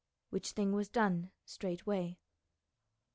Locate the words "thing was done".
0.53-1.29